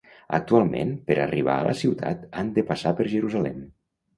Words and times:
Actualment, 0.35 0.93
per 1.09 1.17
a 1.17 1.21
arribar 1.27 1.57
a 1.59 1.67
la 1.67 1.75
ciutat 1.83 2.25
han 2.41 2.51
de 2.59 2.67
passar 2.73 2.97
per 3.01 3.09
Jerusalem. 3.17 3.63